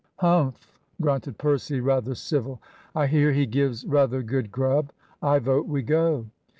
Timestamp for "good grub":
4.23-4.91